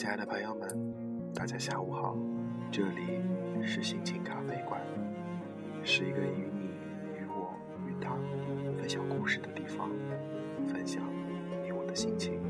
[0.00, 0.66] 亲爱的朋友们，
[1.34, 2.16] 大家下午好，
[2.72, 3.20] 这里
[3.62, 4.80] 是心情咖啡馆，
[5.84, 6.70] 是一个与你、
[7.20, 7.54] 与我、
[7.86, 8.16] 与他
[8.78, 9.90] 分享故事的地方，
[10.66, 11.04] 分享
[11.62, 12.40] 你我的心情。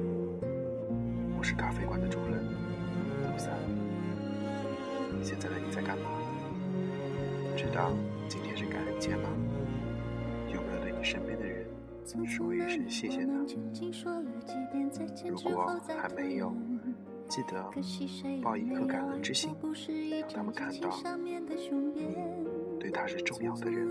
[1.36, 2.40] 我是咖啡馆的主人
[3.24, 3.52] 陆三。
[5.20, 6.04] 现在的你在干嘛？
[7.56, 7.90] 知道
[8.28, 9.28] 今天是感恩节吗？
[10.54, 11.66] 有没有对你身边的人
[12.28, 13.44] 说一声谢谢呢？
[15.28, 15.66] 如果
[16.00, 16.54] 还没有，
[17.30, 17.64] 记得
[18.42, 19.54] 抱一颗感恩之心，
[20.20, 21.38] 让他们看到你
[22.80, 23.88] 对他是重要的人。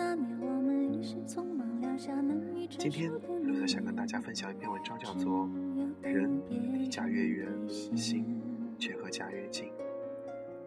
[2.77, 3.09] 今天，
[3.43, 5.49] 陆三想跟大家分享一篇文章，叫做
[6.05, 7.47] 《人离家越远，
[7.95, 8.41] 心
[8.77, 9.67] 却和家越近》。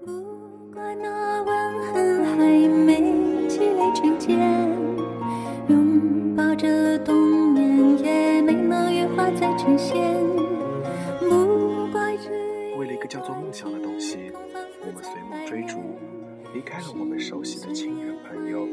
[0.06, 2.36] 不怪那吻痕还
[2.68, 4.38] 没积累成茧，
[5.68, 10.41] 拥抱着冬眠也没能羽化再成仙。
[13.12, 14.32] 叫做梦想的东西，
[14.80, 15.98] 我们随梦追逐，
[16.54, 18.66] 离开了我们熟悉的亲人朋友，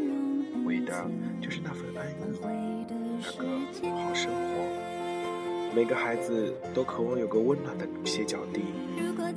[0.66, 0.94] 为的
[1.42, 2.88] 就是那份安逸，
[3.20, 5.76] 那个好生活。
[5.76, 8.62] 每个孩子都渴望有个温暖的歇脚地，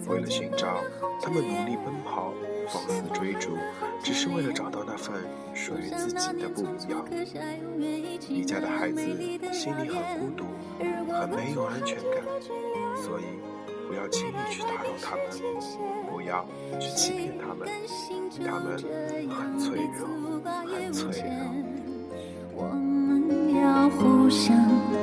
[0.06, 0.84] 为了寻找，
[1.20, 2.32] 他们努力奔跑，
[2.68, 3.58] 放肆追逐，
[4.04, 5.16] 只是为了找到那份
[5.52, 7.04] 属于自己的不一样。
[8.28, 9.00] 离家的孩子
[9.52, 10.44] 心里很孤独，
[11.12, 12.22] 很没有安全感，
[12.94, 13.24] 所以
[13.92, 15.22] 不要轻易去打扰他们，
[16.10, 16.46] 不要
[16.80, 17.68] 去欺骗他们，
[18.42, 18.78] 他们
[19.28, 20.08] 很脆弱，
[20.64, 21.30] 很脆弱。
[22.54, 24.56] 我们要互相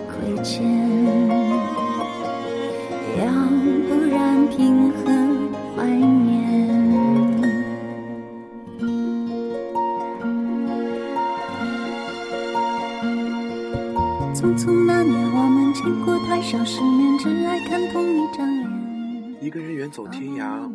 [0.10, 0.66] 亏欠，
[3.20, 3.30] 要
[3.88, 4.98] 不然凭何
[5.78, 6.28] 怀念？
[14.34, 18.59] 匆匆那年，我们见过太少世面，只爱看同一张。
[19.50, 20.70] 一个人远走天涯，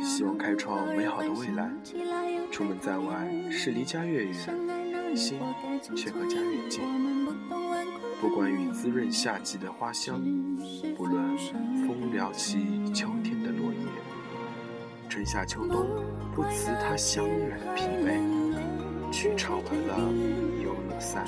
[0.00, 1.68] 希望开创美好的未来。
[2.52, 5.40] 出门在外，是离家越远，心
[5.96, 6.80] 却和家越近。
[8.20, 10.22] 不管雨滋润夏季的花香，
[10.96, 11.36] 不论
[11.84, 12.58] 风撩起
[12.94, 13.80] 秋天的落叶，
[15.08, 15.88] 春夏秋冬
[16.32, 19.10] 不辞他乡远疲惫。
[19.10, 19.98] 曲唱完了，
[20.62, 21.24] 游乐散；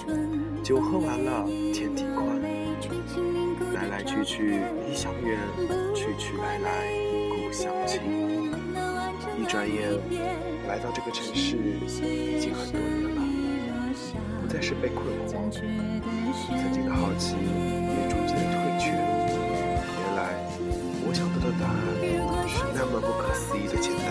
[0.63, 2.41] 酒喝完了，天地宽。
[3.75, 5.39] 来来去去，离乡远；
[5.95, 6.71] 去去来来，
[7.31, 8.01] 故乡亲。
[9.39, 9.91] 一转眼，
[10.69, 13.13] 来到这个城市已经很多年了，
[14.41, 15.51] 不再是被困惑，曾
[16.73, 18.91] 经的好奇也逐渐退却。
[18.93, 20.21] 原来，
[21.07, 21.75] 我想得到答案
[22.47, 24.09] 是那么不可思议的简单。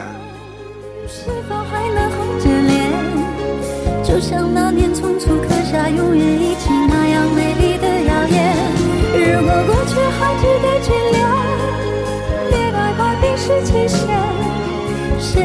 [1.08, 2.72] 是否还能红着脸？
[4.04, 7.61] 就像那年匆促刻下永远一起那样美丽。
[9.66, 11.20] 过去还值得眷恋，
[12.50, 14.00] 别太快冰释前嫌。
[15.20, 15.44] 谁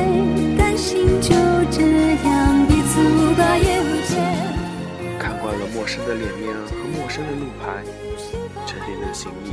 [0.56, 1.34] 甘心就
[1.70, 1.82] 这
[2.24, 4.14] 样彼此无挂也无牵？
[5.18, 7.84] 看惯了陌生的脸面和陌生的路牌，
[8.66, 9.52] 沉淀的心意，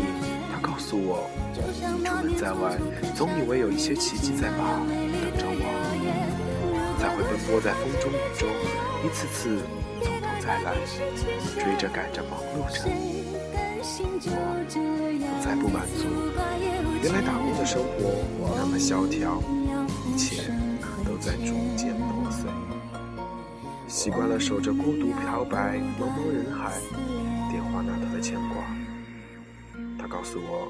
[0.51, 1.62] 他告诉我，出
[1.97, 2.78] 门在外，
[3.16, 4.80] 总以为有一些奇迹在把
[5.22, 5.63] 等着我，
[7.00, 8.47] 才会奔波在风中雨中，
[9.03, 9.62] 一次次
[10.01, 10.75] 从头再来，
[11.56, 12.90] 追着赶着忙碌着。
[13.86, 16.08] 我再不满足，
[17.04, 19.44] 原来打工的生活那么萧条，
[20.08, 20.50] 一切
[21.04, 22.50] 都在逐渐破碎。
[23.90, 26.72] 习惯了守着孤独漂白，茫茫人海，
[27.52, 28.64] 电话那头的牵挂。
[30.00, 30.66] 他告诉我，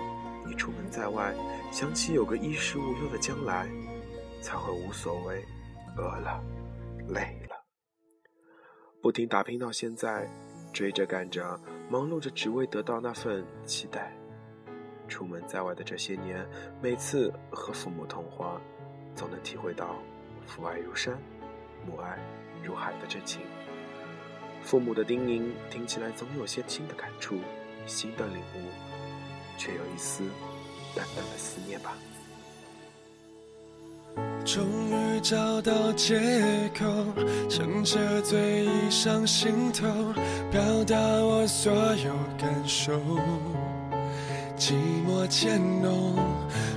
[0.48, 1.36] 你出门在外，
[1.72, 3.68] 想起有个衣食无忧的将来，
[4.42, 5.46] 才会无所谓，
[5.98, 6.42] 饿了，
[7.10, 7.56] 累了，
[9.04, 10.28] 不停打拼到现在，
[10.74, 14.12] 追着赶着，忙碌着，只为得到那份期待。
[15.08, 16.48] 出门在外的这些年，
[16.82, 18.60] 每次和父母通话，
[19.16, 19.96] 总能体会到
[20.48, 21.18] 父爱如山，
[21.86, 22.18] 母爱
[22.64, 23.42] 如海的真情。
[24.62, 27.38] 父母的叮咛听起来总有些新的感触，
[27.86, 28.70] 新的领悟，
[29.58, 30.24] 却有一丝
[30.96, 31.94] 淡淡的思念吧。
[34.46, 36.20] 终于找到借
[36.78, 36.86] 口，
[37.50, 39.88] 撑着醉意上心头，
[40.52, 43.00] 表达我所有感受。
[44.58, 44.74] 寂
[45.08, 46.16] 寞渐浓，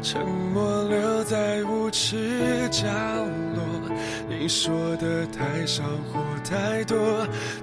[0.00, 3.96] 沉默留在无耻角落。
[4.28, 6.96] 你说的太少或太多，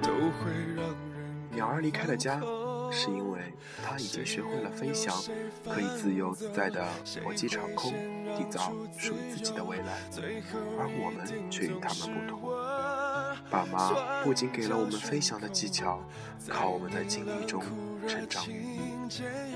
[0.02, 0.94] 都会让人。
[1.50, 2.40] 鸟儿离开了家，
[2.90, 3.40] 是因为
[3.82, 5.14] 它已经学会了飞翔，
[5.68, 6.84] 可以自由自在的
[7.22, 7.92] 搏击长空，
[8.36, 9.98] 缔造属于自己的未来。
[10.78, 12.40] 而我们却与他们不同。
[13.50, 13.92] 爸妈
[14.24, 16.00] 不仅给了我们飞翔的技巧，
[16.48, 17.62] 靠我们在经历中
[18.08, 18.44] 成长，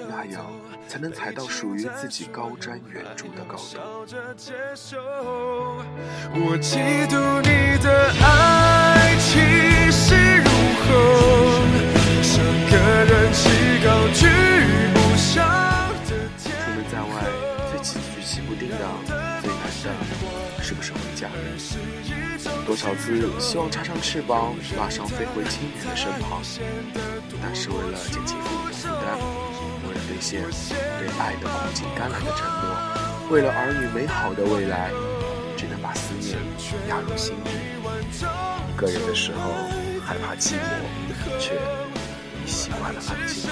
[0.08, 0.44] 那样
[0.86, 3.78] 才能踩到属于自己高瞻远瞩的高度。
[6.34, 10.48] 我嫉妒你的爱气势如
[10.84, 10.88] 虹，
[12.22, 13.48] 像个人气
[13.84, 14.26] 高举
[18.68, 18.84] 棋不定的、
[19.40, 19.62] 最难
[20.58, 21.28] 的，是不是回家？
[22.66, 26.42] 多少次希望插上翅膀，马上飞回亲人的身旁，
[27.42, 29.16] 但是为了减轻父母的负担，
[29.88, 30.42] 为了兑现
[30.98, 34.90] 对爱的苦尽甘来的承诺，为了儿女美好的未来，
[35.56, 36.36] 只能把思念。
[36.88, 37.50] 压入心底。
[38.70, 39.40] 一个人的时候
[40.04, 41.54] 害怕寂寞，却
[42.44, 43.50] 已习惯了安静。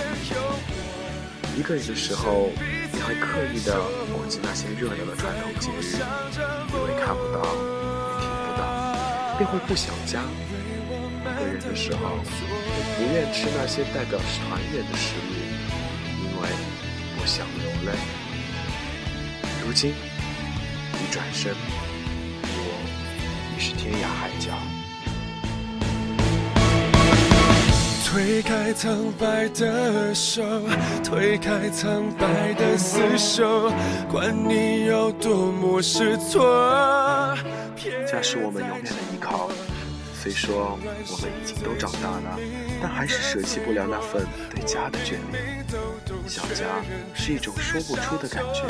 [1.57, 2.51] 一个人的时候，
[2.97, 3.79] 你会刻意的
[4.17, 8.65] 忘记那些热闹的传统节日，以为看不到，也听不到。
[9.37, 10.23] 便会不想家。
[11.21, 12.25] 一个人的时候，我
[12.97, 15.31] 不愿吃那些代表团圆的食物，
[16.25, 16.49] 因为
[17.19, 17.93] 不想流泪。
[19.63, 21.55] 如今，一转身，
[22.43, 22.49] 我
[23.59, 24.57] 已是天涯海角。
[28.17, 30.43] 推开苍白的手，
[31.05, 33.71] 推开苍白的厮守，
[34.11, 37.37] 管你有多么失措。
[38.11, 39.51] 家是我们永远的依靠。
[40.15, 40.79] 虽说
[41.11, 42.41] 我们已经都长大了，
[42.81, 45.67] 但还是舍弃不了那份对家的眷恋。
[46.27, 46.65] 想家
[47.13, 48.65] 是一种说不出的感觉，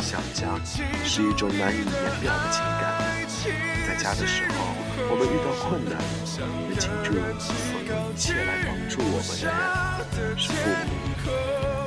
[0.00, 0.58] 想家
[1.04, 3.04] 是一种难以言表的情感。
[3.86, 4.64] 在家的时候，
[5.10, 6.00] 我们遇到困难，
[6.70, 7.52] 能倾注所
[7.92, 9.54] 一切来帮助我们的人
[10.38, 10.90] 是父母。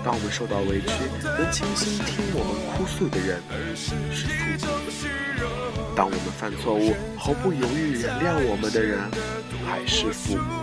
[0.03, 0.87] 当我们受到委屈，
[1.23, 3.41] 能倾心听我们哭诉的人
[3.75, 8.99] 是父母；当我们犯错误，毫不犹豫原谅我们的人
[9.65, 10.61] 还是父母；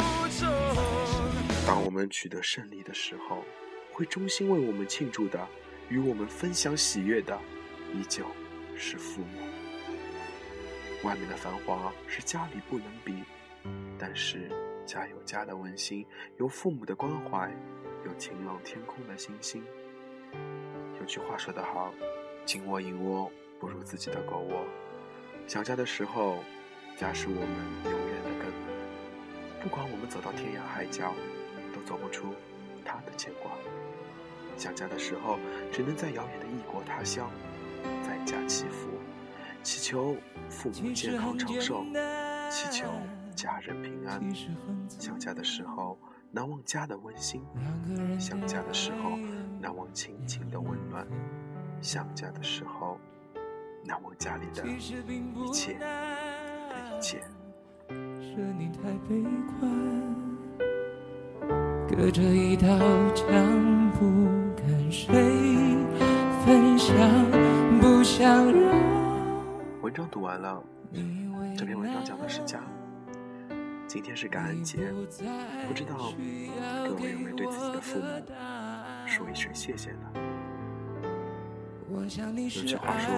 [1.67, 3.45] 当我们取得胜利的时候，
[3.93, 5.45] 会衷心为我们庆祝的、
[5.89, 7.37] 与我们分享喜悦的，
[7.93, 8.25] 依旧
[8.79, 9.39] 是父母。
[11.03, 13.13] 外面的繁华是家里不能比，
[13.99, 14.49] 但是
[14.87, 16.07] 家有家的温馨，
[16.39, 17.51] 有父母的关怀。
[18.05, 19.63] 有晴朗天空的星星。
[20.99, 21.95] 有句话说得好，
[22.45, 23.31] 金窝银窝
[23.61, 24.65] 不如自己的狗窝。
[25.47, 26.43] 想家的时候，
[26.97, 27.49] 家是我们
[27.85, 28.53] 永远的根。
[29.63, 31.15] 不管我们走到天涯海角，
[31.73, 32.35] 都走不出
[32.85, 33.53] 他的牵挂。
[34.57, 35.39] 想家的时候，
[35.73, 37.31] 只能在遥远的异国他乡，
[38.03, 38.89] 在家祈福，
[39.63, 40.17] 祈求
[40.51, 41.85] 父母健康长寿，
[42.51, 42.89] 祈求
[43.35, 44.21] 家人平安。
[44.89, 45.99] 想家的时候。
[46.35, 47.43] 难忘家的温馨，
[48.19, 49.19] 想家的时候
[49.61, 51.07] 难忘亲情的温暖，
[51.83, 52.99] 想家的时候
[53.85, 54.79] 难忘家里的一
[55.53, 57.21] 切的一切。
[61.87, 62.67] 隔着一道
[63.15, 64.07] 墙，不
[64.57, 65.13] 跟谁
[66.47, 66.97] 分享，
[67.79, 68.73] 不想让。
[69.83, 70.65] 文章读完了，
[71.59, 72.59] 这篇文章讲的是家。
[73.93, 74.79] 今天是感恩节，
[75.69, 76.15] 不知道
[76.89, 78.07] 各位有没有对自己的父母
[79.07, 80.11] 说一声谢谢呢？
[81.91, 82.07] 有
[82.63, 83.13] 句话说：“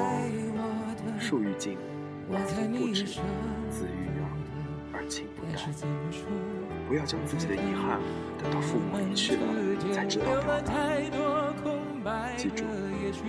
[1.21, 1.79] 树欲静
[2.29, 3.05] 而风不止，
[3.71, 4.29] 子欲养
[4.93, 5.63] 而亲不待。”
[6.89, 8.01] 不要将自己的遗憾
[8.43, 9.43] 等到父母离去了
[9.95, 10.75] 才知道表达。
[12.37, 12.65] 记住，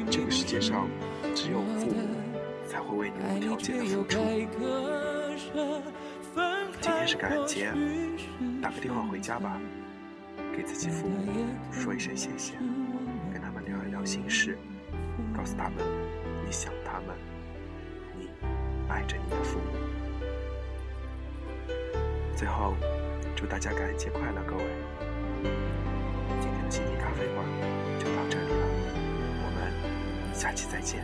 [0.09, 0.89] 这个世界上
[1.35, 2.07] 只有父母
[2.67, 4.19] 才会为你无条件的付出。
[6.85, 7.73] 今天是感恩节，
[8.61, 9.59] 打个电话回家吧，
[10.55, 11.33] 给自己父母
[11.71, 12.53] 说一声谢谢，
[13.33, 14.55] 跟他们聊一聊心事，
[15.35, 15.77] 告诉他们
[16.45, 17.17] 你想他们，
[18.15, 18.29] 你
[18.87, 19.65] 爱着你的父母。
[22.35, 22.75] 最后，
[23.35, 24.63] 祝大家感恩节快乐，各位！
[26.39, 27.43] 今天的心情咖啡馆
[27.97, 28.67] 就到这里了，
[29.41, 31.03] 我们下期再见。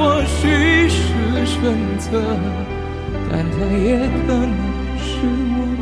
[0.00, 1.60] 或许是选
[1.98, 2.22] 择，
[3.30, 4.50] 但它也可能
[4.96, 5.10] 是
[5.52, 5.79] 我。